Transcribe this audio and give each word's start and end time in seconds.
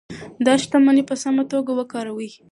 دا 0.45 0.53
شتمني 0.63 1.03
په 1.09 1.15
سمه 1.23 1.43
توګه 1.51 1.71
وکاروئ. 1.75 2.29